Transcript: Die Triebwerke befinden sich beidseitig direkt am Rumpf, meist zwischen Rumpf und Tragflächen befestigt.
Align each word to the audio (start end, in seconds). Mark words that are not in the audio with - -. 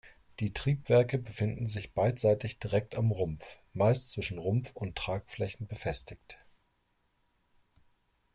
Die 0.39 0.51
Triebwerke 0.51 1.19
befinden 1.19 1.67
sich 1.67 1.93
beidseitig 1.93 2.57
direkt 2.57 2.95
am 2.95 3.11
Rumpf, 3.11 3.59
meist 3.73 4.09
zwischen 4.09 4.39
Rumpf 4.39 4.71
und 4.75 4.95
Tragflächen 4.95 5.67
befestigt. 5.67 6.39